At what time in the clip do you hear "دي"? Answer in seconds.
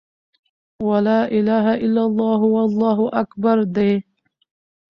3.63-4.05